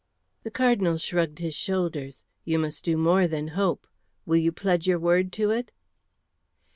The 0.41 0.49
Cardinal 0.49 0.97
shrugged 0.97 1.37
his 1.37 1.53
shoulders. 1.53 2.25
"You 2.43 2.57
must 2.57 2.83
do 2.83 2.97
more 2.97 3.27
than 3.27 3.49
hope. 3.49 3.85
Will 4.25 4.37
you 4.39 4.51
pledge 4.51 4.87
your 4.87 4.97
word 4.97 5.31
to 5.33 5.51
it?" 5.51 5.71